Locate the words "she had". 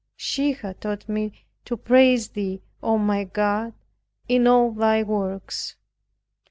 0.17-0.81